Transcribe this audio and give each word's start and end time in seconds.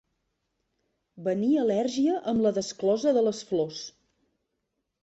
Venir 1.27 1.51
al·lèrgia 1.65 2.17
amb 2.33 2.45
la 2.47 2.55
desclosa 2.59 3.17
de 3.21 3.25
les 3.31 3.47
flors. 3.53 3.85